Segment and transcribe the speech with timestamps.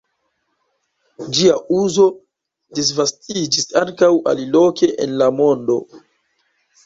[1.39, 2.05] Ĝia uzo
[2.79, 5.77] disvastiĝis ankaŭ aliloke en la mondo.